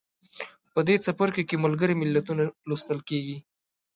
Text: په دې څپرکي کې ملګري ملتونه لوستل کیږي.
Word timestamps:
په 0.73 0.79
دې 0.87 0.95
څپرکي 1.03 1.43
کې 1.49 1.61
ملګري 1.65 1.95
ملتونه 2.01 2.43
لوستل 2.69 2.99
کیږي. 3.09 3.37